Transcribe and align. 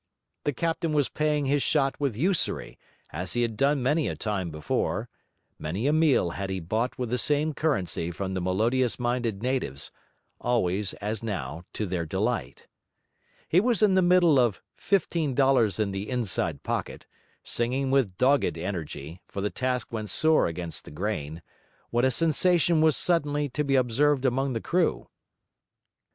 The 0.45 0.51
captain 0.53 0.93
was 0.93 1.09
paying 1.09 1.45
his 1.45 1.61
shot 1.61 1.99
with 1.99 2.17
usury, 2.17 2.79
as 3.11 3.33
he 3.33 3.43
had 3.43 3.55
done 3.55 3.83
many 3.83 4.07
a 4.07 4.15
time 4.15 4.49
before; 4.49 5.09
many 5.59 5.85
a 5.85 5.93
meal 5.93 6.31
had 6.31 6.49
he 6.49 6.59
bought 6.59 6.97
with 6.97 7.11
the 7.11 7.19
same 7.19 7.53
currency 7.53 8.09
from 8.09 8.33
the 8.33 8.41
melodious 8.41 8.97
minded 8.97 9.43
natives, 9.43 9.91
always, 10.39 10.93
as 10.95 11.21
now, 11.21 11.65
to 11.73 11.85
their 11.85 12.07
delight. 12.07 12.65
He 13.47 13.59
was 13.59 13.83
in 13.83 13.93
the 13.93 14.01
middle 14.01 14.39
of 14.39 14.63
'Fifteen 14.75 15.35
Dollars 15.35 15.77
in 15.77 15.91
the 15.91 16.09
Inside 16.09 16.63
Pocket,' 16.63 17.05
singing 17.43 17.91
with 17.91 18.17
dogged 18.17 18.57
energy, 18.57 19.21
for 19.27 19.41
the 19.41 19.51
task 19.51 19.93
went 19.93 20.09
sore 20.09 20.47
against 20.47 20.83
the 20.83 20.89
grain, 20.89 21.43
when 21.91 22.05
a 22.05 22.09
sensation 22.09 22.81
was 22.81 22.97
suddenly 22.97 23.49
to 23.49 23.63
be 23.63 23.75
observed 23.75 24.25
among 24.25 24.53
the 24.53 24.61
crew. 24.61 25.09